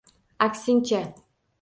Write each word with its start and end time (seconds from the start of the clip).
Aksincha! 0.45 1.01